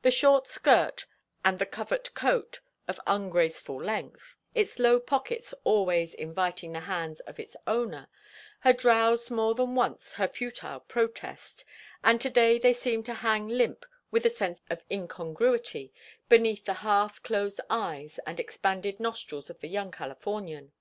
[0.00, 1.04] The short skirt
[1.44, 7.38] and the covert coat of ungraceful length, its low pockets always inviting the hands of
[7.38, 8.08] its owner,
[8.60, 11.66] had roused more than once her futile protest,
[12.02, 15.92] and to day they seemed to hang limp with a sense of incongruity
[16.30, 20.72] beneath the half closed eyes and expanded nostrils of the young Californian.